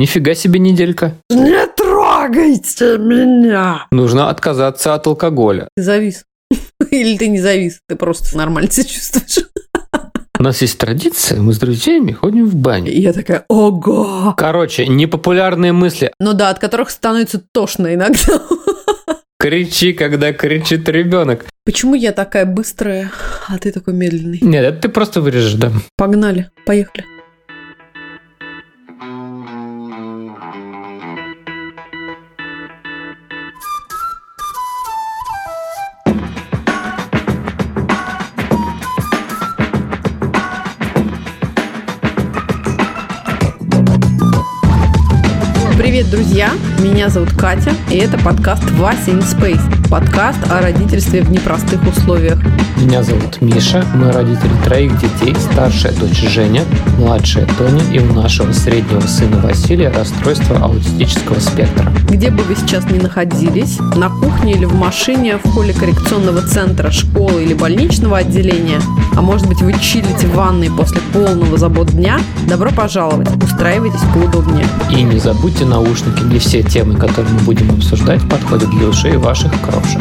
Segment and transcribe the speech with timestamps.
[0.00, 1.12] Нифига себе неделька.
[1.28, 3.86] Не трогайте меня!
[3.92, 5.68] Нужно отказаться от алкоголя.
[5.76, 6.24] Ты завис.
[6.90, 9.46] Или ты не завис, ты просто нормально себя чувствуешь.
[10.38, 12.90] У нас есть традиция, мы с друзьями ходим в баню.
[12.90, 14.32] И я такая, ого!
[14.38, 16.14] Короче, непопулярные мысли.
[16.18, 18.40] Ну да, от которых становится тошно иногда.
[19.38, 21.44] Кричи, когда кричит ребенок.
[21.66, 23.12] Почему я такая быстрая,
[23.48, 24.38] а ты такой медленный?
[24.40, 25.70] Нет, это ты просто вырежешь, да.
[25.98, 27.04] Погнали, поехали.
[46.80, 49.60] Меня зовут Катя, и это подкаст «Вася in Space».
[49.90, 52.38] Подкаст о родительстве в непростых условиях.
[52.76, 56.62] Меня зовут Миша, мы родители троих детей, старшая дочь Женя,
[56.96, 61.92] младшая Тоня и у нашего среднего сына Василия расстройство аутистического спектра.
[62.08, 66.90] Где бы вы сейчас ни находились, на кухне или в машине, в холле коррекционного центра,
[66.90, 68.80] школы или больничного отделения,
[69.16, 74.66] а может быть вы чилите в ванной после полного забот дня, добро пожаловать, устраивайтесь поудобнее.
[74.88, 79.50] И не забудьте наушники, не все темы, которые мы будем обсуждать, подходят для ушей ваших
[79.60, 80.00] крошек.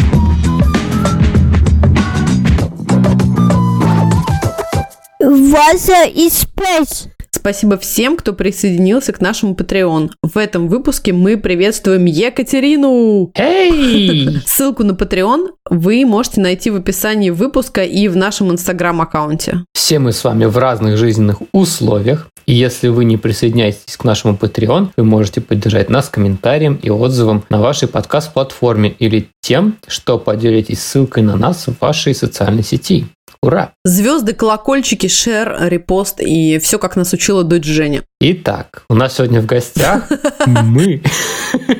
[5.20, 7.09] Вася и Space.
[7.50, 10.11] Спасибо всем, кто присоединился к нашему Patreon.
[10.22, 13.31] В этом выпуске мы приветствуем Екатерину!
[13.33, 14.38] Эй!
[14.45, 19.64] Ссылку на Patreon вы можете найти в описании выпуска и в нашем инстаграм-аккаунте.
[19.73, 22.28] Все мы с вами в разных жизненных условиях.
[22.45, 27.44] И если вы не присоединяетесь к нашему Patreon, вы можете поддержать нас комментарием и отзывом
[27.50, 33.08] на вашей подкаст-платформе или тем, что поделитесь ссылкой на нас в вашей социальной сети.
[33.41, 33.73] Ура!
[33.83, 38.03] Звезды, колокольчики, шер, репост и все, как нас учила дочь Женя.
[38.22, 40.09] Итак, у нас сегодня в гостях
[40.45, 41.02] мы.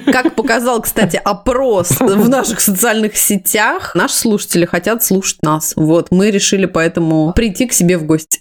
[0.06, 5.74] Как показал, кстати, опрос в наших социальных сетях, наши слушатели хотят слушать нас.
[5.76, 8.40] Вот, мы решили поэтому прийти к себе в гости.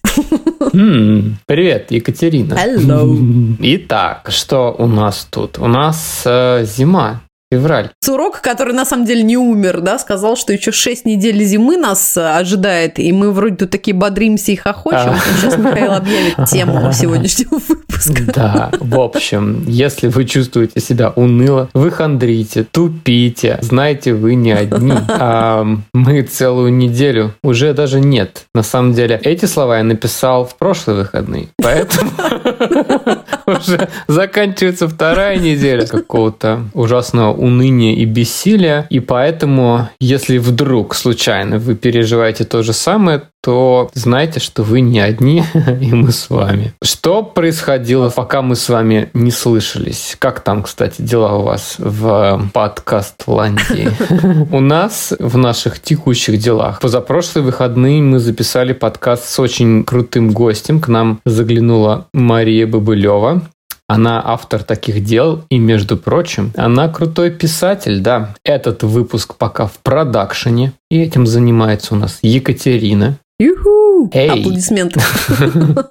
[1.46, 2.54] Привет, Екатерина.
[2.54, 3.56] Hello.
[3.60, 5.58] Итак, что у нас тут?
[5.58, 7.90] У нас э, зима, февраль.
[8.00, 12.16] Сурок, который на самом деле не умер, да, сказал, что еще 6 недель зимы нас
[12.16, 15.10] э, ожидает, и мы вроде тут такие бодримся и хохочем.
[15.10, 15.18] А.
[15.40, 18.32] Сейчас Михаил объявит тему сегодняшнего выпуска.
[18.34, 24.92] Да, в общем, если вы чувствуете себя уныло, вы хандрите, тупите, знаете, вы не одни.
[25.20, 28.44] А мы целую неделю уже даже нет.
[28.54, 32.10] На самом деле, эти слова я написал в прошлые выходные, поэтому
[33.48, 38.86] уже заканчивается вторая неделя какого-то ужасного уныния и бессилия.
[38.90, 45.00] И поэтому, если вдруг случайно вы переживаете то же самое, то знайте, что вы не
[45.00, 45.44] одни,
[45.80, 46.74] и мы с вами.
[46.82, 50.16] Что происходило, пока мы с вами не слышались?
[50.18, 53.90] Как там, кстати, дела у вас в подкаст-ландии?
[54.54, 56.80] У нас в наших текущих делах.
[56.80, 60.80] Позапрошлые выходные мы записали подкаст с очень крутым гостем.
[60.80, 63.37] К нам заглянула Мария Бабылева.
[63.88, 68.34] Она автор таких дел, и, между прочим, она крутой писатель, да.
[68.44, 73.18] Этот выпуск пока в продакшене, и этим занимается у нас Екатерина.
[73.40, 74.10] Юху!
[74.12, 74.28] Эй.
[74.28, 75.00] Аплодисменты.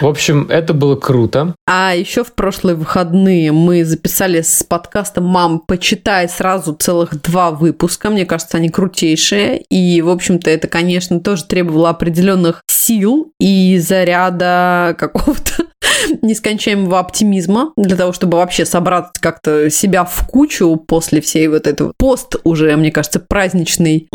[0.00, 1.54] В общем, это было круто.
[1.66, 8.10] А еще в прошлые выходные мы записали с подкастом «Мам, почитай» сразу целых два выпуска.
[8.10, 9.62] Мне кажется, они крутейшие.
[9.70, 15.66] И, в общем-то, это, конечно, тоже требовало определенных сил и заряда какого-то
[16.22, 21.92] нескончаемого оптимизма для того, чтобы вообще собрать как-то себя в кучу после всей вот этого
[21.98, 24.08] пост уже, мне кажется, праздничный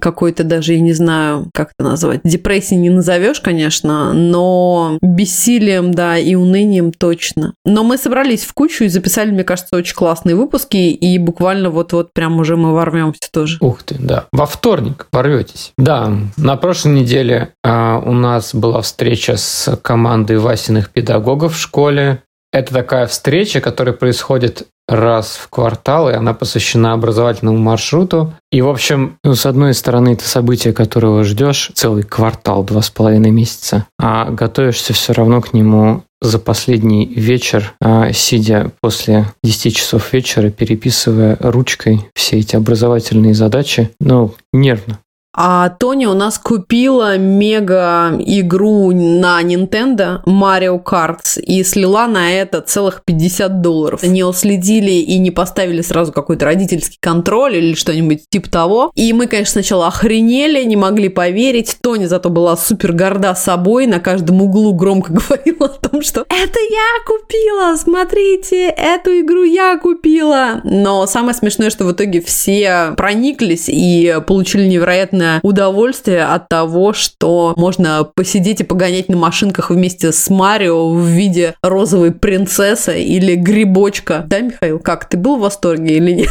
[0.00, 6.18] какой-то даже, я не знаю, как это назвать, депрессии не назовешь, конечно, но бессилием, да,
[6.18, 7.54] и унынием точно.
[7.64, 12.12] Но мы собрались в кучу и записали, мне кажется, очень классные выпуски, и буквально вот-вот
[12.12, 13.58] прям уже мы ворвемся тоже.
[13.60, 14.26] Ух ты, да.
[14.32, 15.72] Во вторник порветесь.
[15.78, 22.22] Да, на прошлой неделе а, у нас была встреча с командой Васиных педагогов в школе.
[22.52, 28.34] Это такая встреча, которая происходит раз в квартал, и она посвящена образовательному маршруту.
[28.50, 32.90] И, в общем, ну, с одной стороны, это событие, которого ждешь целый квартал, два с
[32.90, 39.76] половиной месяца, а готовишься все равно к нему за последний вечер, а, сидя после 10
[39.76, 43.90] часов вечера, переписывая ручкой все эти образовательные задачи.
[44.00, 44.98] Ну, нервно.
[45.32, 52.60] А Тоня у нас купила мега игру на Nintendo Mario Kart и слила на это
[52.60, 54.02] целых 50 долларов.
[54.02, 58.92] Не уследили и не поставили сразу какой-то родительский контроль или что-нибудь типа того.
[58.96, 61.76] И мы, конечно, сначала охренели, не могли поверить.
[61.80, 66.58] Тоня зато была супер горда собой, на каждом углу громко говорила о том, что это
[66.70, 70.60] я купила, смотрите, эту игру я купила.
[70.64, 76.92] Но самое смешное, что в итоге все прониклись и получили невероятно огромное удовольствие от того,
[76.92, 83.34] что можно посидеть и погонять на машинках вместе с Марио в виде розовой принцессы или
[83.34, 84.24] грибочка.
[84.26, 86.30] Да, Михаил, как, ты был в восторге или нет?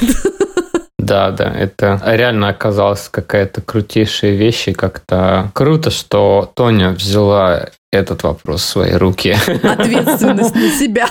[0.97, 8.21] Да, да, это реально оказалась какая-то крутейшая вещь, и как-то круто, что Тоня взяла этот
[8.21, 9.36] вопрос в свои руки.
[9.63, 11.07] Ответственность на себя.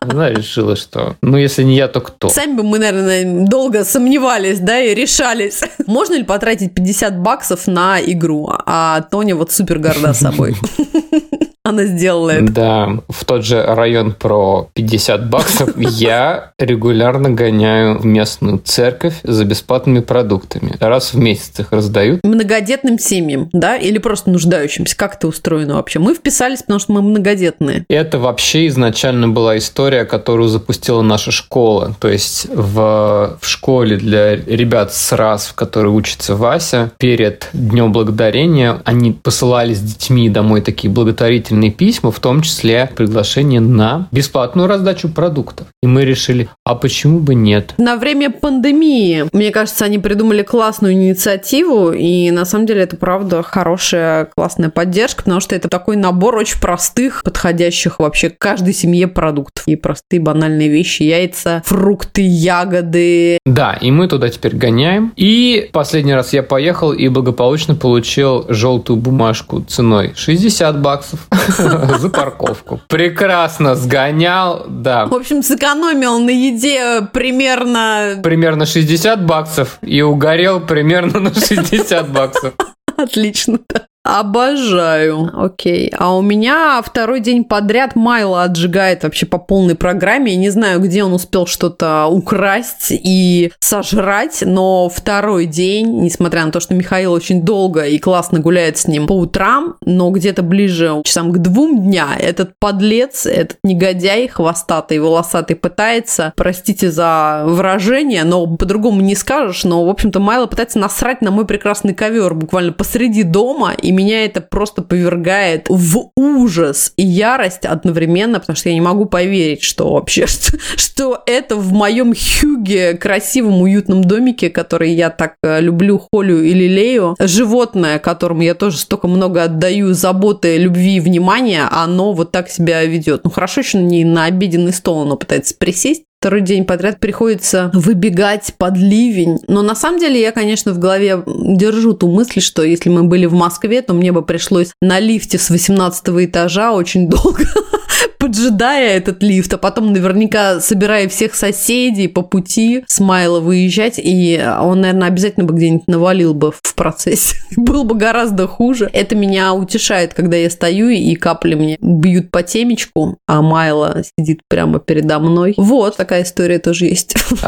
[0.00, 2.30] Она решила, что ну если не я, то кто?
[2.30, 5.60] Сами бы мы, наверное, долго сомневались, да, и решались.
[5.86, 8.48] Можно ли потратить 50 баксов на игру?
[8.50, 10.56] А Тоня вот супер горда собой.
[11.70, 12.52] Она сделала это.
[12.52, 19.44] Да, в тот же район про 50 баксов я регулярно гоняю в местную церковь за
[19.44, 20.72] бесплатными продуктами.
[20.80, 22.24] Раз в месяц их раздают.
[22.24, 23.76] Многодетным семьям, да?
[23.76, 24.96] Или просто нуждающимся?
[24.96, 26.00] Как это устроено вообще?
[26.00, 27.84] Мы вписались, потому что мы многодетные.
[27.88, 31.94] Это вообще изначально была история, которую запустила наша школа.
[32.00, 37.92] То есть в, в школе для ребят с раз, в которой учится Вася, перед Днем
[37.92, 44.08] Благодарения они посылали с детьми домой такие благотворительные благотворительные письма, в том числе приглашение на
[44.10, 45.66] бесплатную раздачу продуктов.
[45.82, 47.74] И мы решили, а почему бы нет?
[47.78, 53.42] На время пандемии, мне кажется, они придумали классную инициативу, и на самом деле это правда
[53.42, 59.64] хорошая, классная поддержка, потому что это такой набор очень простых, подходящих вообще каждой семье продуктов.
[59.66, 63.38] И простые банальные вещи, яйца, фрукты, ягоды.
[63.44, 65.12] Да, и мы туда теперь гоняем.
[65.16, 71.28] И последний раз я поехал и благополучно получил желтую бумажку ценой 60 баксов.
[71.98, 72.80] За парковку.
[72.88, 75.06] Прекрасно сгонял, да.
[75.06, 78.20] В общем, сэкономил на еде примерно...
[78.22, 82.54] Примерно 60 баксов и угорел примерно на 60 баксов.
[82.96, 83.86] Отлично, да.
[84.02, 85.30] Обожаю.
[85.34, 85.92] Окей.
[85.96, 90.36] А у меня второй день подряд Майло отжигает вообще по полной программе.
[90.36, 96.60] Не знаю, где он успел что-то украсть и сожрать, но второй день, несмотря на то,
[96.60, 101.30] что Михаил очень долго и классно гуляет с ним по утрам, но где-то ближе часам
[101.30, 109.02] к двум дня этот подлец, этот негодяй хвостатый, волосатый пытается, простите за выражение, но по-другому
[109.02, 113.72] не скажешь, но, в общем-то, Майло пытается насрать на мой прекрасный ковер буквально посреди дома,
[113.72, 119.06] и меня это просто повергает в ужас и ярость одновременно, потому что я не могу
[119.06, 125.34] поверить, что вообще, что, что это в моем хюге, красивом, уютном домике, который я так
[125.42, 131.00] э, люблю, холю и лелею, животное, которому я тоже столько много отдаю заботы, любви и
[131.00, 133.24] внимания, оно вот так себя ведет.
[133.24, 138.52] Ну, хорошо еще не на обеденный стол оно пытается присесть, второй день подряд приходится выбегать
[138.58, 139.38] под ливень.
[139.48, 143.24] Но на самом деле я, конечно, в голове держу ту мысль, что если мы были
[143.24, 147.44] в Москве, то мне бы пришлось на лифте с 18 этажа очень долго
[148.20, 154.40] поджидая этот лифт, а потом наверняка собирая всех соседей по пути с Майла выезжать, и
[154.60, 157.36] он, наверное, обязательно бы где-нибудь навалил бы в процессе.
[157.56, 158.88] Был бы гораздо хуже.
[158.92, 164.40] Это меня утешает, когда я стою, и капли мне бьют по темечку, а Майла сидит
[164.48, 165.54] прямо передо мной.
[165.56, 167.14] Вот, такая история тоже есть.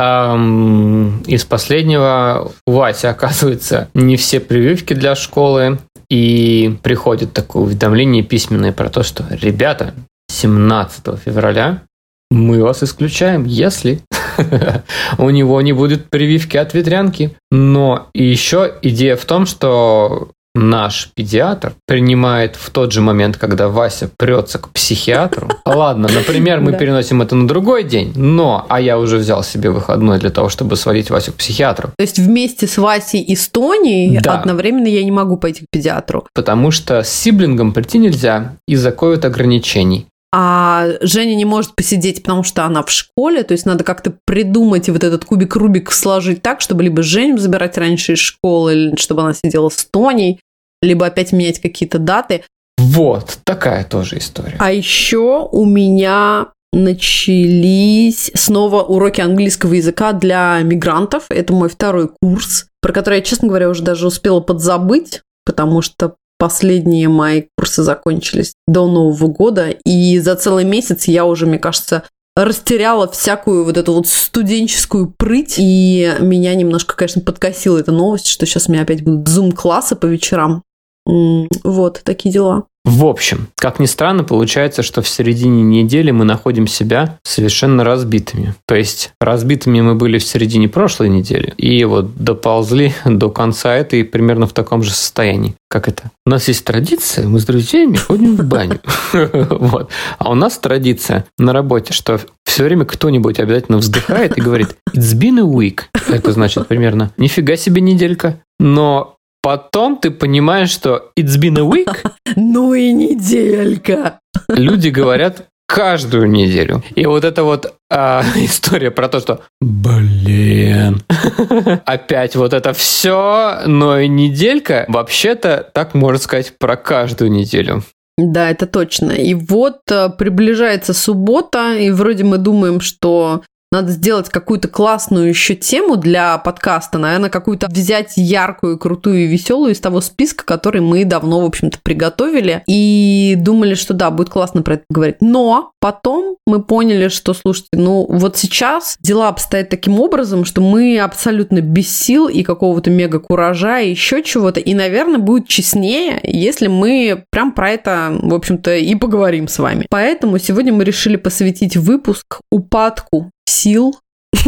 [1.26, 8.70] из последнего у Вася, оказывается, не все прививки для школы, и приходит такое уведомление письменное
[8.70, 9.94] про то, что ребята,
[10.30, 11.82] 17 февраля
[12.30, 13.98] мы вас исключаем, если
[15.18, 17.36] у него не будет прививки от ветрянки.
[17.50, 24.10] Но еще идея в том, что наш педиатр принимает в тот же момент, когда Вася
[24.16, 25.48] прется к психиатру.
[25.64, 30.18] Ладно, например, мы переносим это на другой день, но, а я уже взял себе выходной
[30.18, 31.90] для того, чтобы сводить Васю к психиатру.
[31.96, 34.38] То есть вместе с Васей и с да.
[34.38, 36.26] одновременно я не могу пойти к педиатру?
[36.34, 42.42] Потому что с сиблингом прийти нельзя из-за кое-то ограничений а Женя не может посидеть, потому
[42.42, 46.40] что она в школе, то есть надо как-то придумать и вот этот кубик Рубик сложить
[46.40, 50.40] так, чтобы либо Женю забирать раньше из школы, или чтобы она сидела с Тоней,
[50.80, 52.44] либо опять менять какие-то даты.
[52.78, 54.56] Вот, такая тоже история.
[54.58, 61.24] А еще у меня начались снова уроки английского языка для мигрантов.
[61.28, 66.16] Это мой второй курс, про который я, честно говоря, уже даже успела подзабыть, потому что
[66.42, 72.02] последние мои курсы закончились до Нового года, и за целый месяц я уже, мне кажется,
[72.34, 78.44] растеряла всякую вот эту вот студенческую прыть, и меня немножко, конечно, подкосила эта новость, что
[78.44, 80.64] сейчас у меня опять будут зум-классы по вечерам.
[81.06, 82.64] Вот, такие дела.
[82.84, 88.54] В общем, как ни странно, получается, что в середине недели мы находим себя совершенно разбитыми.
[88.66, 94.04] То есть разбитыми мы были в середине прошлой недели и вот доползли до конца этой
[94.04, 95.54] примерно в таком же состоянии.
[95.68, 96.10] Как это?
[96.26, 98.80] У нас есть традиция, мы с друзьями ходим в баню.
[99.62, 99.90] Вот.
[100.18, 105.14] А у нас традиция на работе, что все время кто-нибудь обязательно вздыхает и говорит «It's
[105.14, 105.82] been a week».
[106.08, 108.40] Это значит примерно «Нифига себе неделька».
[108.58, 111.88] Но Потом ты понимаешь, что it's been a week.
[112.36, 114.20] Ну и неделька.
[114.48, 116.82] Люди говорят каждую неделю.
[116.94, 121.02] И вот эта вот а, история про то, что блин,
[121.86, 127.82] опять вот это все, но и неделька, вообще-то так можно сказать про каждую неделю.
[128.18, 129.12] Да, это точно.
[129.12, 135.54] И вот э, приближается суббота, и вроде мы думаем, что надо сделать какую-то классную еще
[135.54, 141.04] тему для подкаста, наверное, какую-то взять яркую, крутую и веселую из того списка, который мы
[141.04, 142.62] давно, в общем-то, приготовили.
[142.66, 145.16] И думали, что да, будет классно про это говорить.
[145.20, 150.98] Но потом мы поняли, что, слушайте, ну вот сейчас дела обстоят таким образом, что мы
[150.98, 154.60] абсолютно без сил и какого-то мега куража и еще чего-то.
[154.60, 159.86] И, наверное, будет честнее, если мы прям про это, в общем-то, и поговорим с вами.
[159.88, 163.94] Поэтому сегодня мы решили посвятить выпуск упадку сил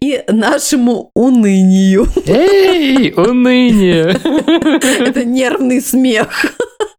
[0.00, 2.06] и нашему унынию.
[2.26, 4.16] Эй, уныние!
[5.06, 6.28] Это нервный смех.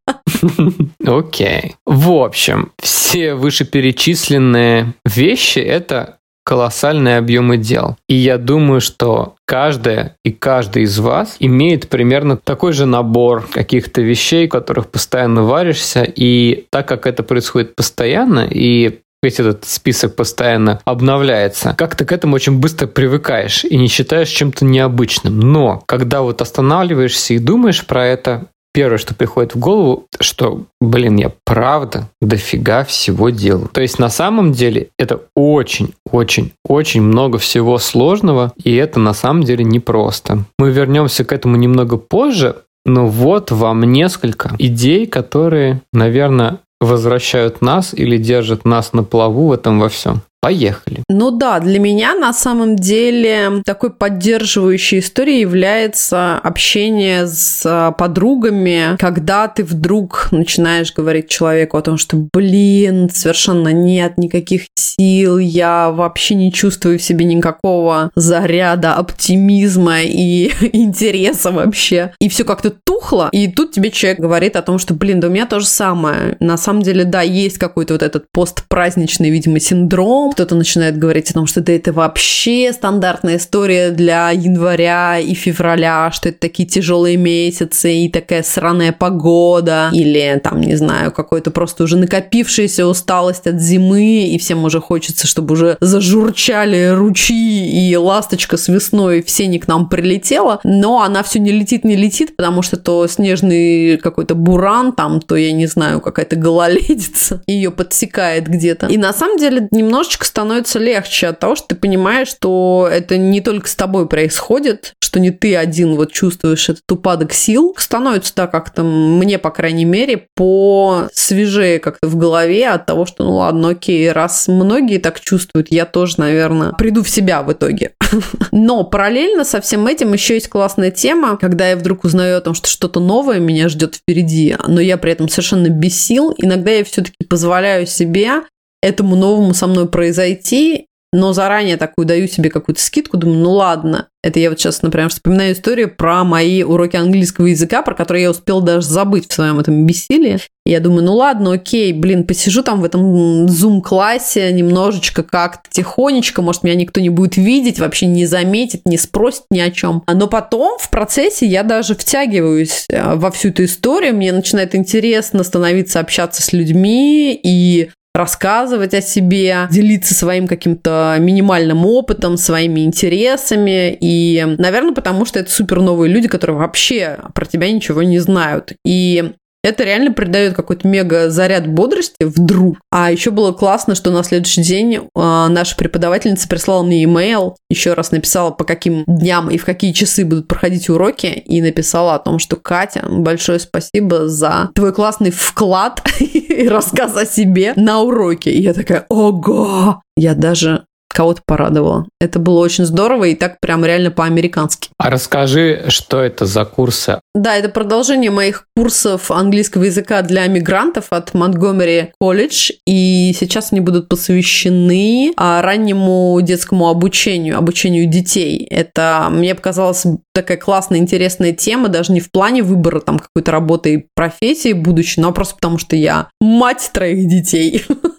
[1.06, 1.06] Окей.
[1.06, 1.72] Okay.
[1.86, 7.98] В общем, все вышеперечисленные вещи– это колоссальные объемы дел.
[8.08, 14.02] И я думаю, что каждая и каждый из вас имеет примерно такой же набор каких-то
[14.02, 16.04] вещей, в которых постоянно варишься.
[16.04, 22.12] И так как это происходит постоянно, и весь этот список постоянно обновляется, как ты к
[22.12, 25.40] этому очень быстро привыкаешь и не считаешь чем-то необычным.
[25.40, 31.16] Но когда вот останавливаешься и думаешь про это, первое, что приходит в голову, что, блин,
[31.16, 33.70] я правда дофига всего делаю.
[33.70, 39.14] То есть на самом деле это очень, очень, очень много всего сложного, и это на
[39.14, 40.44] самом деле непросто.
[40.60, 47.94] Мы вернемся к этому немного позже, но вот вам несколько идей, которые, наверное, возвращают нас
[47.94, 50.22] или держат нас на плаву в этом во всем.
[50.46, 51.02] Поехали.
[51.10, 58.96] Ну да, для меня на самом деле такой поддерживающей историей является общение с а, подругами,
[59.00, 65.90] когда ты вдруг начинаешь говорить человеку о том, что, блин, совершенно нет никаких сил, я
[65.90, 72.14] вообще не чувствую в себе никакого заряда оптимизма и интереса вообще.
[72.20, 75.32] И все как-то тухло, и тут тебе человек говорит о том, что, блин, да у
[75.32, 76.38] меня то же самое.
[76.40, 81.34] На самом деле, да, есть какой-то вот этот постпраздничный, видимо, синдром, кто-то начинает говорить о
[81.34, 87.16] том, что да это вообще стандартная история для января и февраля, что это такие тяжелые
[87.16, 93.62] месяцы и такая сраная погода, или там, не знаю, какой-то просто уже накопившаяся усталость от
[93.62, 99.60] зимы, и всем уже хочется, чтобы уже зажурчали ручьи и ласточка с весной все не
[99.60, 104.36] к нам прилетела, но она все не летит, не летит, потому что то снежный какой-то
[104.36, 108.88] буран там, то, я не знаю, какая-то гололедица ее подсекает где-то.
[108.88, 113.18] И на самом деле немножечко немножко становится легче от того, что ты понимаешь, что это
[113.18, 117.76] не только с тобой происходит, что не ты один вот чувствуешь этот упадок сил.
[117.78, 123.24] Становится так как-то мне, по крайней мере, по свежее как-то в голове от того, что
[123.24, 127.94] ну ладно, окей, раз многие так чувствуют, я тоже, наверное, приду в себя в итоге.
[128.52, 132.54] Но параллельно со всем этим еще есть классная тема, когда я вдруг узнаю о том,
[132.54, 136.34] что что-то новое меня ждет впереди, но я при этом совершенно без сил.
[136.38, 138.42] Иногда я все-таки позволяю себе
[138.82, 144.10] этому новому со мной произойти, но заранее такую даю себе какую-то скидку, думаю, ну ладно.
[144.22, 148.32] Это я вот сейчас, например, вспоминаю историю про мои уроки английского языка, про которые я
[148.32, 150.40] успел даже забыть в своем этом бессилии.
[150.66, 156.64] Я думаю, ну ладно, окей, блин, посижу там в этом зум-классе немножечко как-то тихонечко, может,
[156.64, 160.04] меня никто не будет видеть, вообще не заметит, не спросит ни о чем.
[160.12, 165.44] Но потом в процессе я даже втягиваюсь э, во всю эту историю, мне начинает интересно
[165.44, 173.96] становиться общаться с людьми, и рассказывать о себе, делиться своим каким-то минимальным опытом, своими интересами.
[174.00, 178.74] И, наверное, потому что это супер новые люди, которые вообще про тебя ничего не знают.
[178.86, 179.34] И
[179.66, 182.78] Это реально придает какой-то мега заряд бодрости вдруг.
[182.92, 187.94] А еще было классно, что на следующий день э, наша преподавательница прислала мне имейл, еще
[187.94, 192.20] раз написала, по каким дням и в какие часы будут проходить уроки, и написала о
[192.20, 198.52] том, что Катя, большое спасибо за твой классный вклад и рассказ о себе на уроке.
[198.52, 200.04] И я такая, ого!
[200.16, 202.06] Я даже кого-то порадовала.
[202.20, 204.90] Это было очень здорово и так прям реально по-американски.
[204.98, 207.20] А расскажи, что это за курсы?
[207.34, 212.74] Да, это продолжение моих курсов английского языка для мигрантов от Montgomery College.
[212.86, 218.68] И сейчас они будут посвящены а, раннему детскому обучению, обучению детей.
[218.70, 223.94] Это мне показалась такая классная, интересная тема, даже не в плане выбора там какой-то работы
[223.94, 227.86] и профессии будущей, но просто потому, что я мать троих детей.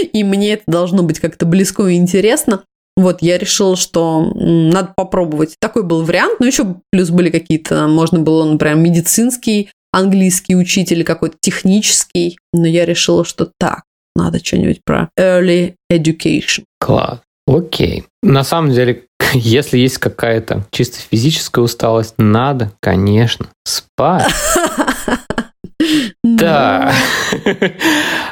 [0.12, 2.64] и мне это должно быть как-то близко и интересно.
[2.96, 5.56] Вот, я решила, что надо попробовать.
[5.58, 6.40] Такой был вариант.
[6.40, 12.38] Но еще плюс были какие-то, можно было, например, медицинский, английский учитель, какой-то технический.
[12.52, 13.84] Но я решила, что так,
[14.14, 16.64] надо что-нибудь про early education.
[16.80, 17.20] Класс.
[17.46, 18.04] Окей.
[18.22, 24.30] На самом деле, если есть какая-то чисто физическая усталость, надо, конечно, спать.
[26.24, 26.92] Да.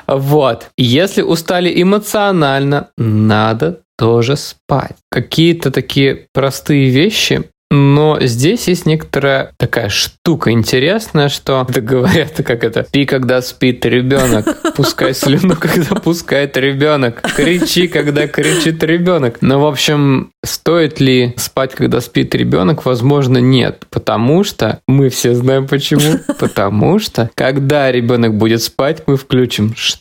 [0.07, 0.71] Вот.
[0.77, 4.97] Если устали эмоционально, надо тоже спать.
[5.11, 12.65] Какие-то такие простые вещи но здесь есть некоторая такая штука интересная, что это говорят, как
[12.65, 19.39] это, спи, когда спит ребенок, пускай слюну, когда пускает ребенок, кричи, когда кричит ребенок.
[19.41, 22.85] Но, в общем, стоит ли спать, когда спит ребенок?
[22.85, 26.19] Возможно, нет, потому что мы все знаем почему.
[26.39, 30.01] Потому что, когда ребенок будет спать, мы включим что?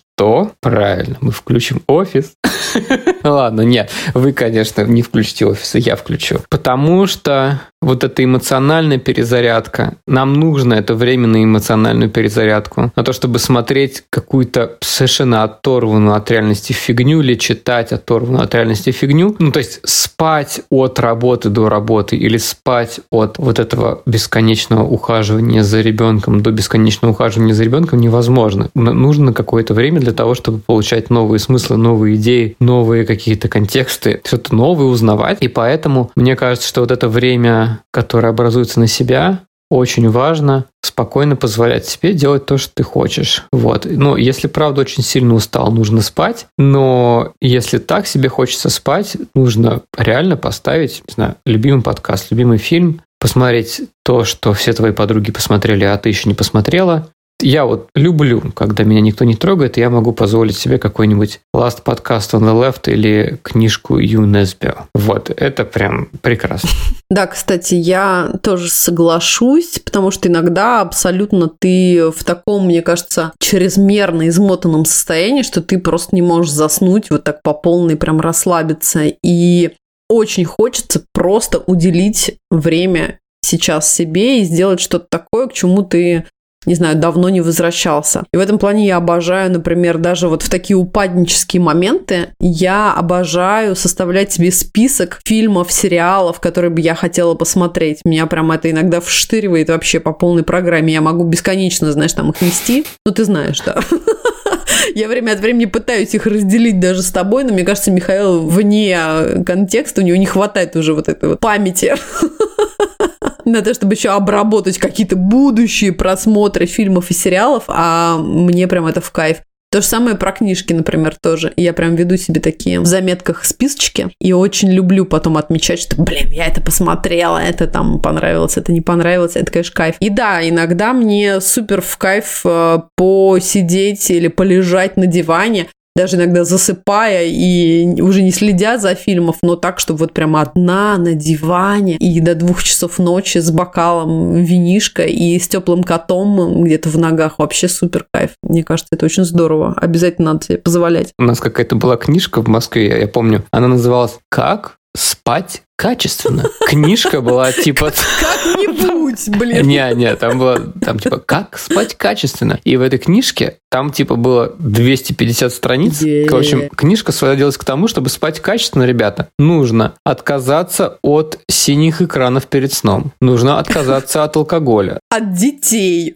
[0.59, 2.33] Правильно, мы включим офис.
[3.23, 6.39] Ладно, нет, вы, конечно, не включите офис, я включу.
[6.49, 13.13] Потому что вот эта эмоциональная перезарядка, нам нужно это время на эмоциональную перезарядку, на то,
[13.13, 19.35] чтобы смотреть какую-то совершенно оторванную от реальности фигню или читать оторванную от реальности фигню.
[19.39, 25.63] Ну, то есть спать от работы до работы или спать от вот этого бесконечного ухаживания
[25.63, 28.69] за ребенком до бесконечного ухаживания за ребенком невозможно.
[28.75, 34.55] Нужно какое-то время для того, чтобы получать новые смыслы, новые идеи, новые какие-то контексты, что-то
[34.55, 35.37] новое узнавать.
[35.41, 41.35] И поэтому мне кажется, что вот это время которая образуется на себя, очень важно спокойно
[41.35, 43.45] позволять себе делать то, что ты хочешь.
[43.51, 43.85] Вот.
[43.85, 46.47] Но если правда очень сильно устал, нужно спать.
[46.57, 53.01] Но если так себе хочется спать, нужно реально поставить, не знаю, любимый подкаст, любимый фильм,
[53.19, 57.09] посмотреть то, что все твои подруги посмотрели, а ты еще не посмотрела,
[57.41, 61.83] я вот люблю, когда меня никто не трогает, и я могу позволить себе какой-нибудь Last
[61.83, 64.87] Podcast on the Left или книжку ЮНЕСБИО.
[64.93, 66.69] Вот, это прям прекрасно.
[67.11, 74.27] Да, кстати, я тоже соглашусь, потому что иногда абсолютно ты в таком, мне кажется, чрезмерно
[74.27, 79.05] измотанном состоянии, что ты просто не можешь заснуть вот так по полной, прям расслабиться.
[79.23, 79.71] И
[80.07, 86.25] очень хочется просто уделить время сейчас себе и сделать что-то такое, к чему ты
[86.65, 88.25] не знаю, давно не возвращался.
[88.33, 93.75] И в этом плане я обожаю, например, даже вот в такие упаднические моменты, я обожаю
[93.75, 98.01] составлять себе список фильмов, сериалов, которые бы я хотела посмотреть.
[98.03, 100.93] Меня прям это иногда вштыривает вообще по полной программе.
[100.93, 102.85] Я могу бесконечно, знаешь, там их нести.
[103.05, 103.79] Ну, ты знаешь, да.
[104.95, 109.43] Я время от времени пытаюсь их разделить даже с тобой, но мне кажется, Михаил вне
[109.45, 111.95] контекста, у него не хватает уже вот этой вот памяти
[113.45, 119.01] на то, чтобы еще обработать какие-то будущие просмотры фильмов и сериалов, а мне прям это
[119.01, 119.37] в кайф.
[119.71, 121.53] То же самое про книжки, например, тоже.
[121.55, 126.31] Я прям веду себе такие в заметках списочки и очень люблю потом отмечать, что, блин,
[126.31, 129.95] я это посмотрела, это там понравилось, это не понравилось, это, конечно, кайф.
[129.99, 135.67] И да, иногда мне супер в кайф э, посидеть или полежать на диване,
[135.99, 140.97] даже иногда засыпая и уже не следя за фильмов, но так, чтобы вот прямо одна
[140.97, 146.87] на диване и до двух часов ночи с бокалом винишка и с теплым котом где-то
[146.87, 147.37] в ногах.
[147.37, 148.31] Вообще супер кайф.
[148.43, 149.73] Мне кажется, это очень здорово.
[149.75, 151.11] Обязательно надо себе позволять.
[151.19, 153.43] У нас какая-то была книжка в Москве, я помню.
[153.51, 156.45] Она называлась «Как спать качественно.
[156.67, 157.93] Книжка была типа...
[158.19, 159.65] Как-нибудь, блин.
[159.65, 162.59] Не, не, там было, там типа, как спать качественно.
[162.65, 166.01] И в этой книжке там типа было 250 страниц.
[166.01, 172.47] В общем, книжка сводилась к тому, чтобы спать качественно, ребята, нужно отказаться от синих экранов
[172.47, 173.13] перед сном.
[173.21, 174.99] Нужно отказаться от алкоголя.
[175.09, 176.15] От детей.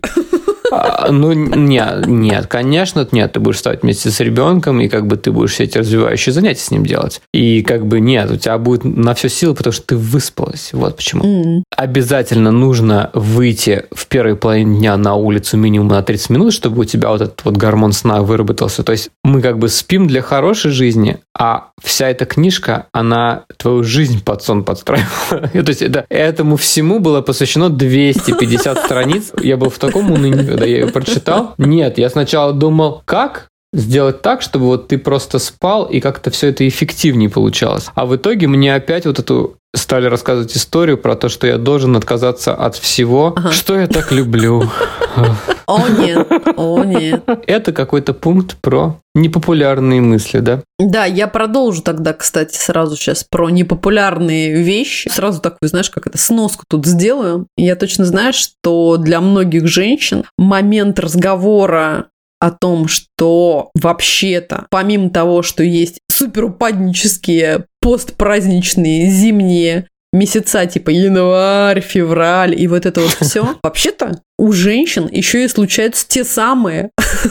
[0.73, 3.33] А, ну, нет, нет, конечно, нет.
[3.33, 6.61] Ты будешь вставать вместе с ребенком, и как бы ты будешь все эти развивающие занятия
[6.61, 7.21] с ним делать.
[7.33, 10.69] И как бы нет, у тебя будет на все силы, потому что ты выспалась.
[10.73, 11.23] Вот почему.
[11.23, 11.63] Mm.
[11.75, 16.85] Обязательно нужно выйти в первой половине дня на улицу минимум на 30 минут, чтобы у
[16.85, 18.83] тебя вот этот вот гормон сна выработался.
[18.83, 23.83] То есть мы как бы спим для хорошей жизни, а вся эта книжка, она твою
[23.83, 25.47] жизнь под сон подстраивала.
[25.53, 29.31] То есть это, этому всему было посвящено 250 страниц.
[29.41, 31.55] Я был в таком унынии, когда я ее прочитал.
[31.57, 36.47] Нет, я сначала думал, как сделать так, чтобы вот ты просто спал и как-то все
[36.49, 37.87] это эффективнее получалось.
[37.95, 41.95] А в итоге мне опять вот эту стали рассказывать историю про то, что я должен
[41.95, 43.51] отказаться от всего, ага.
[43.51, 44.69] что я так люблю.
[45.65, 47.23] О нет, о нет.
[47.47, 50.61] Это какой-то пункт про непопулярные мысли, да?
[50.77, 55.07] Да, я продолжу тогда, кстати, сразу сейчас про непопулярные вещи.
[55.07, 57.47] Сразу такую, знаешь, как это, сноску тут сделаю.
[57.55, 62.07] Я точно знаю, что для многих женщин момент разговора
[62.43, 72.59] о том, что вообще-то, помимо того, что есть суперупаднические постпраздничные зимние месяца типа январь, февраль
[72.59, 73.55] и вот это вот все.
[73.63, 76.89] Вообще-то у женщин еще и случаются те самые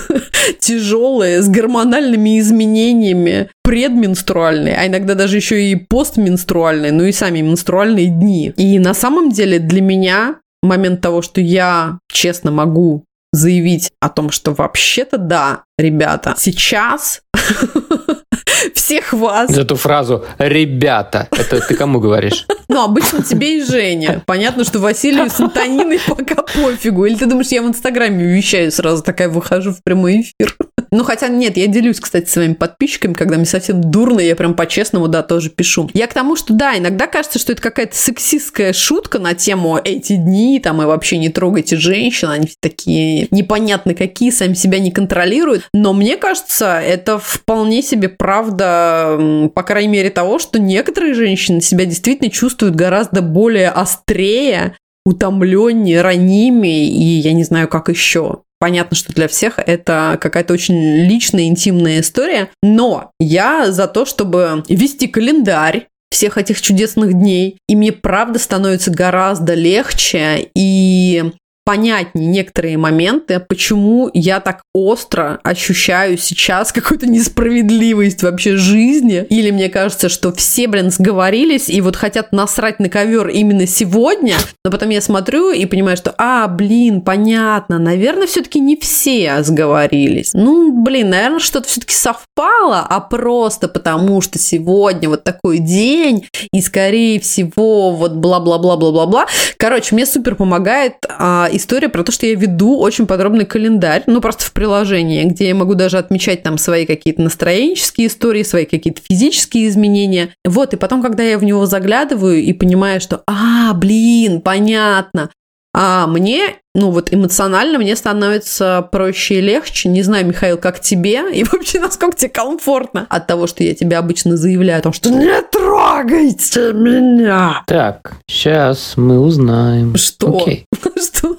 [0.58, 8.06] тяжелые с гормональными изменениями предменструальные, а иногда даже еще и постменструальные, ну и сами менструальные
[8.06, 8.54] дни.
[8.56, 14.30] И на самом деле для меня момент того, что я честно могу заявить о том,
[14.30, 17.22] что вообще-то да, ребята, сейчас
[18.74, 19.50] всех вас.
[19.50, 22.46] Эту фразу «ребята», это ты кому говоришь?
[22.68, 24.22] Ну, обычно тебе и Женя.
[24.26, 27.06] Понятно, что Василию с Антониной пока пофигу.
[27.06, 30.56] Или ты думаешь, я в Инстаграме вещаю сразу, такая выхожу в прямой эфир.
[30.92, 35.08] Ну, хотя нет, я делюсь, кстати, своими подписчиками, когда мне совсем дурно, я прям по-честному,
[35.08, 35.88] да, тоже пишу.
[35.94, 40.16] Я к тому, что да, иногда кажется, что это какая-то сексистская шутка на тему эти
[40.16, 45.66] дни, там, и вообще не трогайте женщин, они такие непонятно какие, сами себя не контролируют.
[45.72, 51.86] Но мне кажется, это вполне себе правда, по крайней мере, того, что некоторые женщины себя
[51.86, 54.76] действительно чувствуют гораздо более острее,
[55.06, 58.42] утомленнее, ранимее, и я не знаю, как еще.
[58.62, 64.62] Понятно, что для всех это какая-то очень личная, интимная история, но я за то, чтобы
[64.68, 71.32] вести календарь всех этих чудесных дней, и мне правда становится гораздо легче и
[71.64, 79.26] понятнее некоторые моменты, почему я так остро ощущаю сейчас какую-то несправедливость вообще жизни.
[79.28, 84.36] Или мне кажется, что все, блин, сговорились и вот хотят насрать на ковер именно сегодня,
[84.64, 90.32] но потом я смотрю и понимаю, что, а, блин, понятно, наверное, все-таки не все сговорились.
[90.34, 96.60] Ну, блин, наверное, что-то все-таки совпало, а просто потому, что сегодня вот такой день, и
[96.60, 99.26] скорее всего вот бла-бла-бла-бла-бла-бла.
[99.56, 104.20] Короче, мне супер помогает а, история про то, что я веду очень подробный календарь, ну,
[104.20, 109.00] просто в приложении, где я могу даже отмечать там свои какие-то настроенческие истории, свои какие-то
[109.08, 110.34] физические изменения.
[110.44, 115.30] Вот, и потом, когда я в него заглядываю и понимаю, что, а, блин, понятно,
[115.74, 119.88] а мне, ну вот эмоционально мне становится проще и легче.
[119.88, 123.96] Не знаю, Михаил, как тебе и вообще насколько тебе комфортно от того, что я тебе
[123.96, 127.62] обычно заявляю о том, что не трогайте меня.
[127.66, 129.96] Так, сейчас мы узнаем.
[129.96, 130.38] Что?
[130.38, 130.66] Окей.
[130.96, 131.36] Что?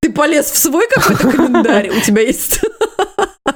[0.00, 1.90] Ты полез в свой какой-то календарь?
[1.90, 2.60] У тебя есть...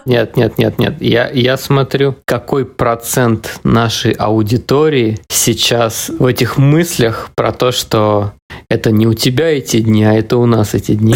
[0.05, 0.95] Нет, нет, нет, нет.
[1.01, 8.33] Я, я смотрю, какой процент нашей аудитории сейчас в этих мыслях про то, что
[8.69, 11.16] это не у тебя эти дни, а это у нас эти дни.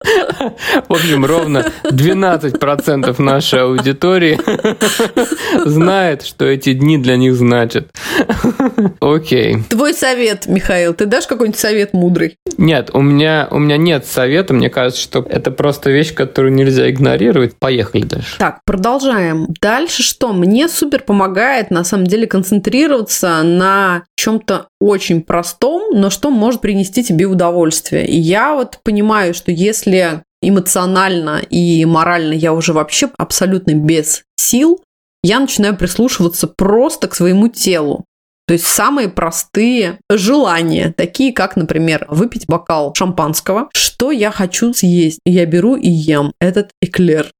[0.00, 4.38] В общем, ровно 12% нашей аудитории
[5.68, 7.88] знает, что эти дни для них значат.
[9.00, 9.58] Окей.
[9.68, 12.36] Твой совет, Михаил, ты дашь какой-нибудь совет мудрый?
[12.58, 14.54] Нет, у меня, у меня нет совета.
[14.54, 17.56] Мне кажется, что это просто вещь, которую нельзя игнорировать.
[17.58, 18.38] Поехали дальше.
[18.38, 19.48] Так, продолжаем.
[19.60, 20.32] Дальше что?
[20.32, 27.02] Мне супер помогает, на самом деле, концентрироваться на чем-то очень простом, но что может принести
[27.02, 28.06] тебе удовольствие.
[28.06, 29.87] И я вот понимаю, что если
[30.40, 34.82] эмоционально и морально я уже вообще абсолютно без сил,
[35.22, 38.04] я начинаю прислушиваться просто к своему телу.
[38.46, 43.68] То есть самые простые желания, такие как, например, выпить бокал шампанского.
[43.74, 45.20] Что я хочу съесть?
[45.26, 47.30] Я беру и ем этот эклер.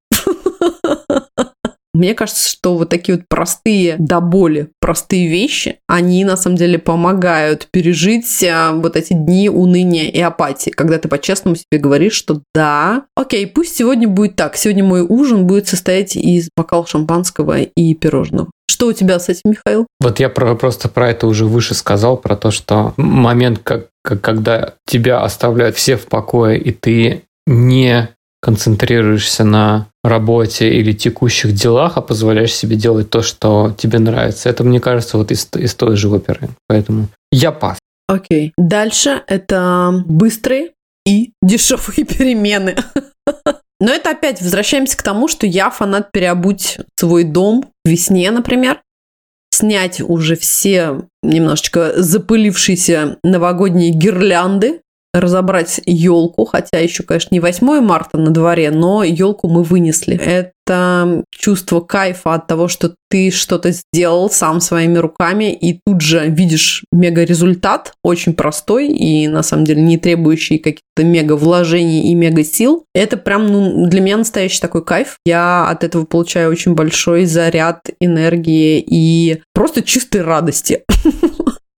[1.98, 6.78] Мне кажется, что вот такие вот простые до боли, простые вещи, они на самом деле
[6.78, 12.40] помогают пережить а, вот эти дни уныния и апатии, когда ты по-честному себе говоришь, что
[12.54, 17.94] да, окей, пусть сегодня будет так, сегодня мой ужин будет состоять из бокала шампанского и
[17.94, 18.48] пирожного.
[18.70, 19.88] Что у тебя с этим, Михаил?
[19.98, 24.74] Вот я про, просто про это уже выше сказал, про то, что момент, как когда
[24.86, 28.08] тебя оставляют все в покое, и ты не
[28.40, 34.48] концентрируешься на работе или текущих делах, а позволяешь себе делать то, что тебе нравится.
[34.48, 36.48] Это, мне кажется, вот из, из той же оперы.
[36.68, 37.78] Поэтому я пас.
[38.08, 38.48] Окей.
[38.48, 38.52] Okay.
[38.56, 40.70] Дальше это быстрые
[41.06, 42.76] и дешевые перемены.
[43.80, 48.80] Но это опять возвращаемся к тому, что я фанат переобуть свой дом весне, например,
[49.50, 54.80] снять уже все немножечко запылившиеся новогодние гирлянды,
[55.14, 60.16] разобрать елку, хотя еще, конечно, не 8 марта на дворе, но елку мы вынесли.
[60.16, 66.28] Это чувство кайфа от того, что ты что-то сделал сам своими руками и тут же
[66.28, 72.14] видишь мега результат, очень простой и на самом деле не требующий каких-то мега вложений и
[72.14, 72.84] мега сил.
[72.94, 75.16] Это прям ну, для меня настоящий такой кайф.
[75.24, 80.84] Я от этого получаю очень большой заряд энергии и просто чистой радости.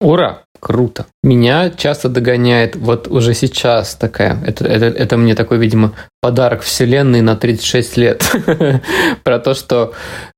[0.01, 0.45] Ура!
[0.61, 1.07] Круто.
[1.23, 7.23] Меня часто догоняет вот уже сейчас такая, это, это, это мне такой, видимо, подарок вселенной
[7.23, 8.31] на 36 лет,
[9.25, 9.95] про то, что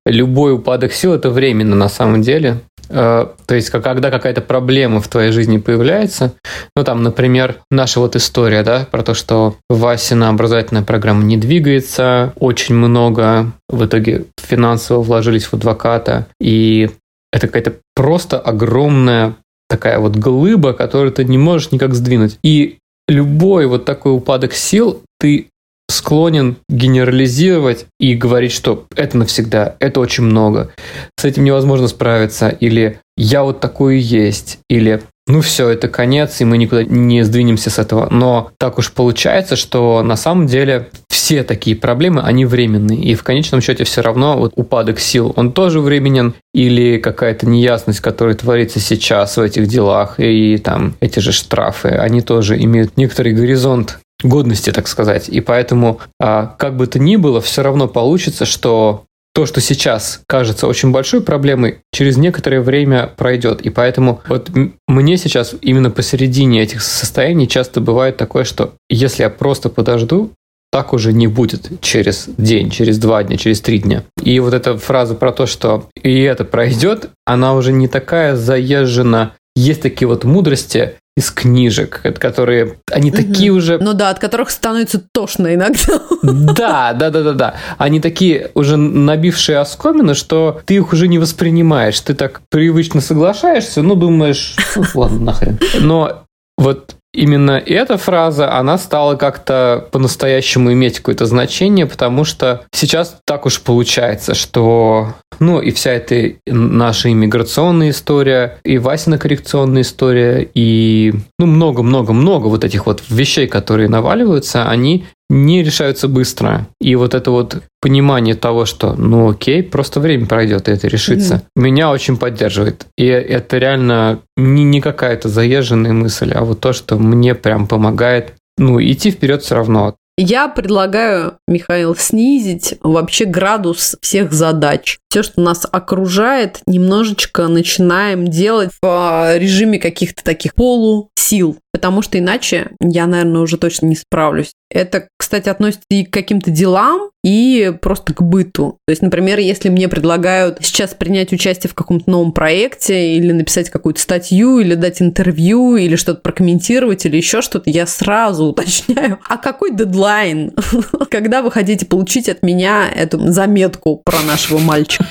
[0.07, 2.61] любой упадок сил– это временно на самом деле.
[2.89, 6.35] Э, то есть, когда какая-то проблема в твоей жизни появляется,
[6.77, 12.33] ну там, например, наша вот история, да, про то, что Васина образовательная программа не двигается,
[12.37, 16.91] очень много в итоге финансово вложились в адвоката, и
[17.33, 19.37] это какая-то просто огромная
[19.73, 22.39] такая вот глыба, которую ты не можешь никак сдвинуть.
[22.45, 22.77] И
[23.09, 25.49] любой вот такой упадок сил ты
[25.89, 30.73] склонен генерализировать и говорить, что это навсегда, это очень много,
[31.19, 36.41] с этим невозможно справиться, или я вот такой и есть, или ну все, это конец,
[36.41, 38.09] и мы никуда не сдвинемся с этого.
[38.11, 42.99] Но так уж получается, что на самом деле все такие проблемы, они временные.
[42.99, 48.01] И в конечном счете все равно вот упадок сил, он тоже временен, или какая-то неясность,
[48.01, 53.35] которая творится сейчас в этих делах, и там эти же штрафы, они тоже имеют некоторый
[53.35, 55.29] горизонт годности, так сказать.
[55.29, 60.23] И поэтому, а, как бы то ни было, все равно получится, что то, что сейчас
[60.27, 63.61] кажется очень большой проблемой, через некоторое время пройдет.
[63.61, 64.51] И поэтому вот
[64.89, 70.33] мне сейчас именно посередине этих состояний часто бывает такое, что если я просто подожду,
[70.73, 74.05] так уже не будет через день, через два дня, через три дня.
[74.23, 79.33] И вот эта фраза про то, что и это пройдет, она уже не такая заезжена.
[79.55, 83.19] Есть такие вот мудрости, из книжек, которые они угу.
[83.19, 83.79] такие уже.
[83.79, 86.01] Ну да, от которых становится тошно иногда.
[86.23, 87.55] Да, да, да, да, да.
[87.79, 92.01] Они такие уже набившие оскомины, что ты их уже не воспринимаешь.
[92.01, 95.59] Ты так привычно соглашаешься, ну думаешь, ну, ладно, нахрен.
[95.81, 96.25] Но
[96.57, 103.47] вот именно эта фраза, она стала как-то по-настоящему иметь какое-то значение, потому что сейчас так
[103.47, 111.15] уж получается, что ну и вся эта наша иммиграционная история, и Васина коррекционная история, и
[111.39, 116.67] ну много-много-много вот этих вот вещей, которые наваливаются, они не решаются быстро.
[116.81, 121.35] И вот это вот понимание того, что ну окей, просто время пройдет, и это решится,
[121.35, 121.63] mm-hmm.
[121.63, 122.87] меня очень поддерживает.
[122.99, 128.35] И это реально не, не какая-то заезженная мысль, а вот то, что мне прям помогает
[128.59, 129.95] ну, идти вперед все равно.
[130.19, 134.99] Я предлагаю, Михаил, снизить вообще градус всех задач.
[135.13, 142.71] Все, что нас окружает, немножечко начинаем делать в режиме каких-то таких полусил потому что иначе
[142.81, 144.53] я, наверное, уже точно не справлюсь.
[144.71, 148.79] Это, кстати, относится и к каким-то делам, и просто к быту.
[148.87, 153.71] То есть, например, если мне предлагают сейчас принять участие в каком-то новом проекте, или написать
[153.71, 159.37] какую-то статью, или дать интервью, или что-то прокомментировать, или еще что-то, я сразу уточняю, а
[159.37, 160.53] какой дедлайн?
[161.11, 165.02] Когда вы хотите получить от меня эту заметку про нашего мальчика?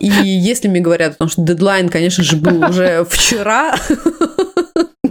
[0.00, 3.74] И если мне говорят, потому что дедлайн, конечно же, был уже вчера,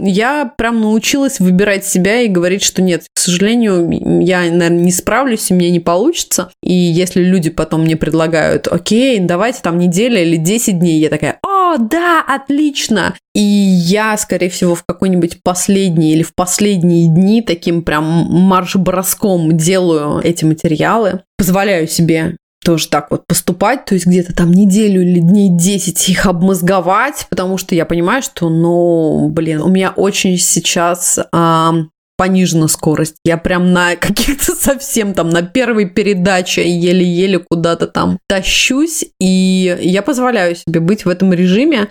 [0.00, 5.50] я прям научилась выбирать себя и говорить, что нет, к сожалению, я, наверное, не справлюсь,
[5.50, 6.50] и мне не получится.
[6.62, 11.38] И если люди потом мне предлагают, окей, давайте там неделя или 10 дней, я такая,
[11.42, 13.14] о, да, отлично.
[13.34, 20.20] И я, скорее всего, в какой-нибудь последний или в последние дни таким прям марш-броском делаю
[20.22, 21.22] эти материалы.
[21.36, 22.36] Позволяю себе
[22.68, 27.56] тоже так вот поступать, то есть где-то там неделю или дней 10 их обмозговать, потому
[27.56, 31.72] что я понимаю, что, ну, блин, у меня очень сейчас а,
[32.18, 33.16] понижена скорость.
[33.24, 40.02] Я прям на каких-то совсем там на первой передаче еле-еле куда-то там тащусь, и я
[40.02, 41.88] позволяю себе быть в этом режиме,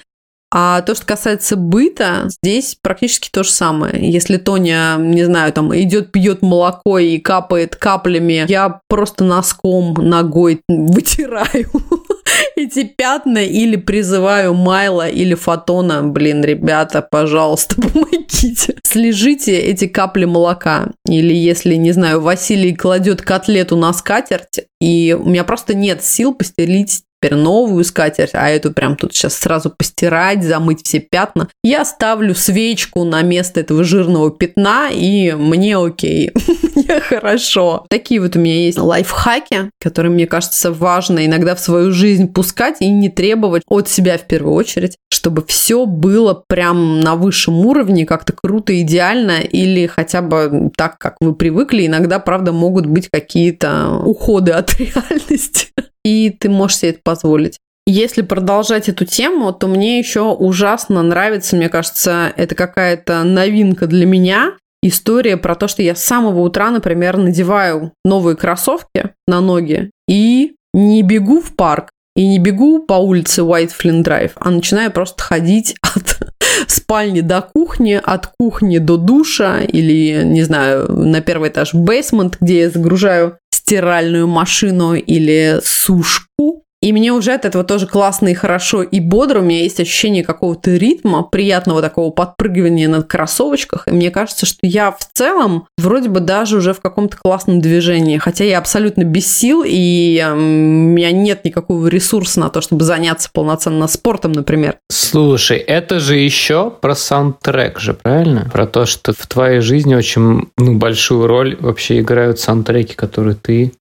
[0.52, 4.12] а то, что касается быта, здесь практически то же самое.
[4.12, 10.62] Если Тоня, не знаю, там идет, пьет молоко и капает каплями, я просто носком ногой
[10.70, 11.70] вытираю
[12.56, 16.04] эти пятна или призываю Майла или Фотона.
[16.04, 18.76] Блин, ребята, пожалуйста, помогите.
[18.84, 20.92] Слежите эти капли молока.
[21.08, 26.34] Или если, не знаю, Василий кладет котлету на скатерть, и у меня просто нет сил
[26.34, 31.50] постелить новую скатерть, а эту прям тут сейчас сразу постирать, замыть все пятна.
[31.64, 36.32] Я ставлю свечку на место этого жирного пятна, и мне окей,
[36.76, 37.86] мне хорошо.
[37.90, 42.78] Такие вот у меня есть лайфхаки, которые, мне кажется, важно иногда в свою жизнь пускать
[42.80, 48.06] и не требовать от себя в первую очередь, чтобы все было прям на высшем уровне,
[48.06, 51.86] как-то круто, идеально, или хотя бы так, как вы привыкли.
[51.88, 55.68] Иногда, правда, могут быть какие-то уходы от реальности
[56.08, 57.58] и ты можешь себе это позволить.
[57.86, 64.06] Если продолжать эту тему, то мне еще ужасно нравится, мне кажется, это какая-то новинка для
[64.06, 64.54] меня.
[64.84, 70.54] История про то, что я с самого утра, например, надеваю новые кроссовки на ноги и
[70.74, 75.24] не бегу в парк, и не бегу по улице White Flint Drive, а начинаю просто
[75.24, 76.34] ходить от
[76.68, 82.62] спальни до кухни, от кухни до душа или, не знаю, на первый этаж бейсмент, где
[82.62, 83.38] я загружаю
[83.68, 86.64] стиральную машину или сушку.
[86.82, 89.40] И мне уже от этого тоже классно и хорошо и бодро.
[89.40, 93.88] У меня есть ощущение какого-то ритма, приятного такого подпрыгивания на кроссовочках.
[93.88, 98.18] И мне кажется, что я в целом вроде бы даже уже в каком-то классном движении.
[98.18, 103.30] Хотя я абсолютно без сил, и у меня нет никакого ресурса на то, чтобы заняться
[103.34, 104.78] полноценно спортом, например.
[104.92, 108.50] Слушай, это же еще про саундтрек же, правильно?
[108.54, 113.74] Про то, что в твоей жизни очень ну, большую роль вообще играют саундтреки, которые ты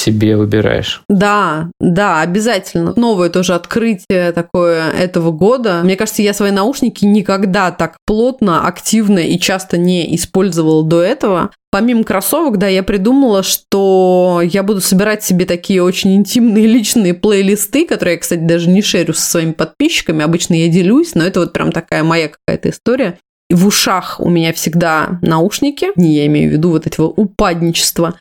[0.00, 1.02] себе выбираешь.
[1.08, 2.94] Да, да, обязательно.
[2.96, 5.80] Новое тоже открытие такое этого года.
[5.84, 11.50] Мне кажется, я свои наушники никогда так плотно, активно и часто не использовала до этого.
[11.70, 17.86] Помимо кроссовок, да, я придумала, что я буду собирать себе такие очень интимные личные плейлисты,
[17.86, 20.24] которые я, кстати, даже не шерю со своими подписчиками.
[20.24, 23.18] Обычно я делюсь, но это вот прям такая моя какая-то история.
[23.50, 28.16] В ушах у меня всегда наушники, не я имею в виду вот этого упадничества.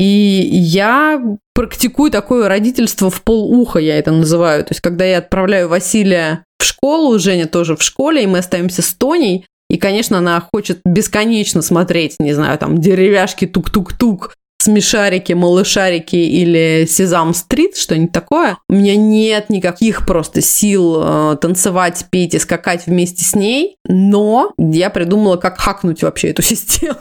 [0.00, 1.22] И я
[1.54, 4.64] практикую такое родительство в полуха, я это называю.
[4.64, 8.80] То есть, когда я отправляю Василия в школу, Женя тоже в школе, и мы остаемся
[8.80, 16.16] с Тоней, и, конечно, она хочет бесконечно смотреть, не знаю, там, деревяшки тук-тук-тук, смешарики, малышарики
[16.16, 18.56] или Сезам-стрит, что-нибудь такое.
[18.70, 24.54] У меня нет никаких просто сил э, танцевать, петь и скакать вместе с ней, но
[24.56, 26.96] я придумала, как хакнуть вообще эту систему.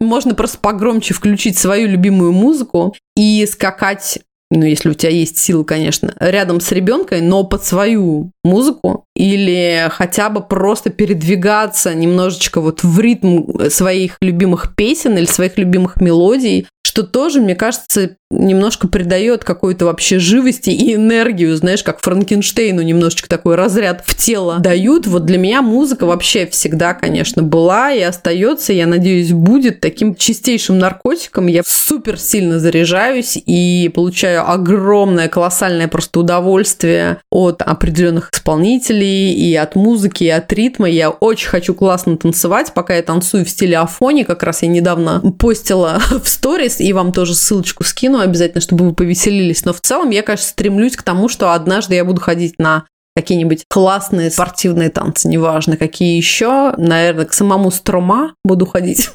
[0.00, 4.18] Можно просто погромче включить свою любимую музыку и скакать
[4.50, 9.90] ну, если у тебя есть силы, конечно, рядом с ребенком, но под свою музыку, или
[9.90, 16.66] хотя бы просто передвигаться немножечко вот в ритм своих любимых песен или своих любимых мелодий,
[16.82, 23.28] что тоже, мне кажется, немножко придает какой-то вообще живости и энергию, знаешь, как Франкенштейну немножечко
[23.28, 25.06] такой разряд в тело дают.
[25.06, 30.78] Вот для меня музыка вообще всегда, конечно, была и остается, я надеюсь, будет таким чистейшим
[30.78, 31.46] наркотиком.
[31.46, 39.74] Я супер сильно заряжаюсь и получаю огромное, колоссальное просто удовольствие от определенных исполнителей и от
[39.74, 40.88] музыки, и от ритма.
[40.88, 44.24] Я очень хочу классно танцевать, пока я танцую в стиле афони.
[44.24, 48.84] Как раз я недавно постила в сторис, и вам тоже ссылочку скину ну, обязательно, чтобы
[48.84, 49.64] вы повеселились.
[49.64, 53.64] Но в целом я, конечно, стремлюсь к тому, что однажды я буду ходить на какие-нибудь
[53.68, 56.74] классные спортивные танцы, неважно, какие еще.
[56.76, 59.10] Наверное, к самому Строма буду ходить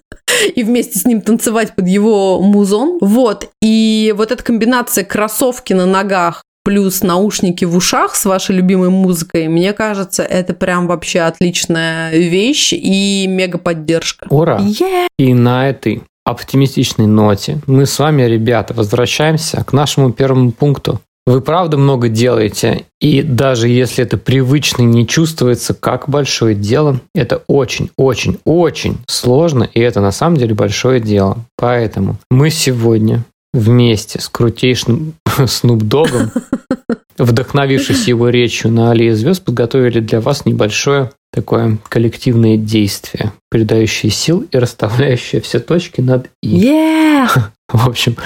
[0.54, 2.98] и вместе с ним танцевать под его музон.
[3.00, 3.50] Вот.
[3.62, 9.48] И вот эта комбинация кроссовки на ногах плюс наушники в ушах с вашей любимой музыкой,
[9.48, 14.26] мне кажется, это прям вообще отличная вещь и мега поддержка.
[14.28, 14.58] Ура!
[14.60, 15.06] Yeah.
[15.18, 21.00] И на этой оптимистичной ноте мы с вами, ребята, возвращаемся к нашему первому пункту.
[21.26, 27.42] Вы правда много делаете, и даже если это привычно не чувствуется как большое дело, это
[27.48, 31.44] очень-очень-очень сложно, и это на самом деле большое дело.
[31.58, 35.14] Поэтому мы сегодня вместе с крутейшим
[35.46, 36.30] Снуп Догом,
[37.18, 44.46] вдохновившись его речью на Аллее звезд, подготовили для вас небольшое такое коллективное действие, придающее сил
[44.50, 46.68] и расставляющее все точки над «и».
[46.68, 47.28] Yeah!
[47.72, 48.16] В общем,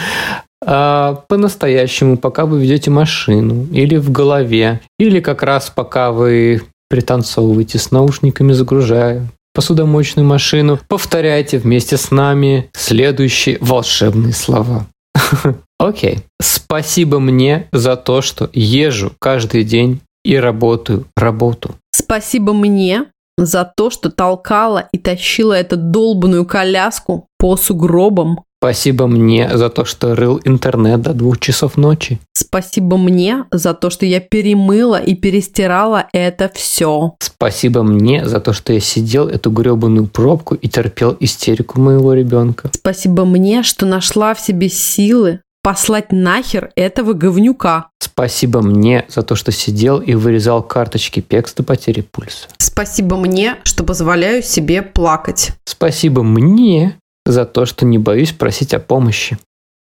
[0.64, 7.78] а по-настоящему, пока вы ведете машину, или в голове, или как раз пока вы пританцовываете
[7.78, 14.86] с наушниками, загружая посудомоечную машину, повторяйте вместе с нами следующие волшебные слова.
[15.78, 16.20] Окей.
[16.40, 21.74] Спасибо мне за то, что езжу каждый день и работаю работу.
[21.94, 23.06] Спасибо мне
[23.38, 29.84] за то, что толкала и тащила эту долбанную коляску по сугробам Спасибо мне за то,
[29.84, 32.20] что рыл интернет до двух часов ночи.
[32.32, 37.16] Спасибо мне за то, что я перемыла и перестирала это все.
[37.18, 42.70] Спасибо мне за то, что я сидел эту гребаную пробку и терпел истерику моего ребенка.
[42.72, 47.88] Спасибо мне, что нашла в себе силы послать нахер этого говнюка.
[48.14, 52.46] Спасибо мне за то, что сидел и вырезал карточки пекс до потери пульса.
[52.58, 55.52] Спасибо мне, что позволяю себе плакать.
[55.64, 59.38] Спасибо мне за то, что не боюсь просить о помощи.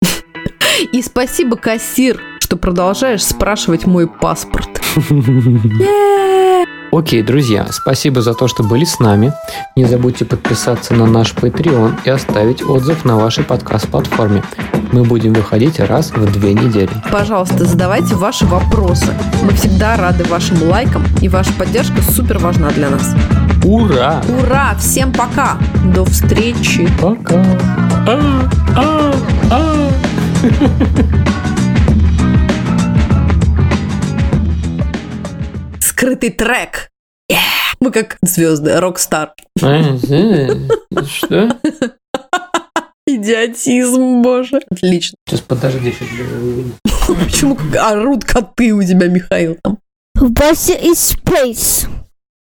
[0.93, 4.69] И спасибо, кассир, что продолжаешь спрашивать мой паспорт.
[6.91, 9.33] Окей, друзья, спасибо за то, что были с нами.
[9.75, 14.43] Не забудьте подписаться на наш Patreon и оставить отзыв на вашей подкаст-платформе.
[14.91, 16.89] Мы будем выходить раз в две недели.
[17.11, 19.07] Пожалуйста, задавайте ваши вопросы.
[19.41, 23.15] Мы всегда рады вашим лайкам, и ваша поддержка супер важна для нас.
[23.63, 24.21] Ура!
[24.41, 24.75] Ура!
[24.77, 25.57] Всем пока!
[25.95, 26.89] До встречи!
[27.01, 27.41] Пока!
[28.05, 29.13] А, а,
[29.49, 29.91] а.
[35.79, 36.89] Скрытый трек!
[37.31, 37.37] Yeah!
[37.79, 39.33] Мы как звезды, рок-стар.
[39.57, 41.49] Что?
[43.15, 44.61] Идиотизм, боже.
[44.69, 45.17] Отлично.
[45.27, 49.57] Сейчас подожди, сейчас Почему орут коты у тебя, Михаил?
[49.61, 49.79] Там?
[50.15, 51.87] В басе из Space.